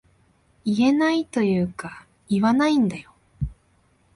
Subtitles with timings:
[0.65, 3.13] 言えないというか言わないんだよ